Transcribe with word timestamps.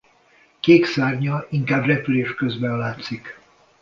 Kék 0.59 0.85
szárnya 0.85 1.45
inkább 1.49 1.83
repülés 1.85 2.35
közben 2.35 2.77
látszik. 2.77 3.39